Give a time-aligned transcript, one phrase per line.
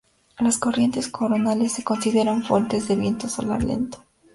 [0.39, 4.03] Las corrientes coronales se consideran fuentes del viento solar lento.